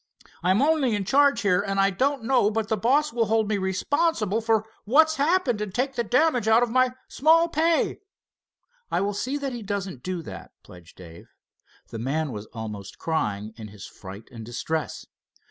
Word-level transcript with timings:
I'm 0.41 0.63
only 0.63 0.95
in 0.95 1.05
charge 1.05 1.41
here, 1.41 1.61
and 1.61 1.79
I 1.79 1.91
don't 1.91 2.23
know 2.23 2.49
but 2.49 2.69
the 2.69 2.75
boss 2.75 3.13
will 3.13 3.27
hold 3.27 3.47
me 3.47 3.59
responsible 3.59 4.41
for 4.41 4.65
what's 4.83 5.17
happened 5.17 5.61
and 5.61 5.71
take 5.71 5.93
the 5.93 6.03
damage 6.03 6.47
out 6.47 6.63
of 6.63 6.71
my 6.71 6.93
small 7.07 7.47
pay." 7.47 7.99
"I 8.89 8.99
will 8.99 9.13
see 9.13 9.37
that 9.37 9.53
he 9.53 9.61
doesn't 9.61 10.01
do 10.01 10.23
that," 10.23 10.53
pledged 10.63 10.95
Dave. 10.97 11.29
The 11.89 11.99
man 11.99 12.31
was 12.31 12.47
almost 12.47 12.97
crying 12.97 13.53
in 13.57 13.67
his 13.67 13.85
fright 13.85 14.27
and 14.31 14.43
distress. 14.43 15.05